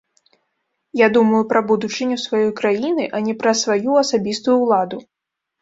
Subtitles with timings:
[1.01, 4.97] Я думаю пра будучыню сваёй краіны, а не пра сваю асабістую ўладу.